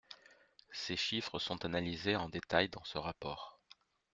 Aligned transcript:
Ces 0.71 0.97
chiffres 0.97 1.37
sont 1.37 1.63
analysés 1.63 2.15
en 2.15 2.27
détail 2.27 2.69
dans 2.69 2.83
ce 2.83 2.97
rapport. 2.97 3.59